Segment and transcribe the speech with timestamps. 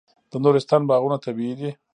[0.31, 1.71] د نورستان باغونه طبیعي دي.